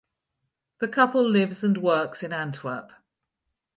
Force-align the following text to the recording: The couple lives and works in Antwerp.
The 0.79 0.87
couple 0.87 1.23
lives 1.29 1.63
and 1.63 1.77
works 1.77 2.23
in 2.23 2.33
Antwerp. 2.33 2.91